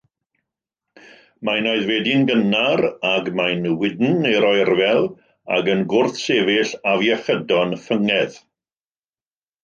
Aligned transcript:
Mae'n 1.47 1.67
aeddfedu'n 1.71 2.23
gynnar, 2.29 2.81
ac 3.09 3.27
mae'n 3.39 3.67
wydn 3.83 4.25
i'r 4.29 4.47
oerfel 4.47 5.05
ac 5.57 5.69
yn 5.73 5.83
gwrthsefyll 5.91 6.73
afiechydon 6.93 7.77
ffyngaidd. 7.85 8.41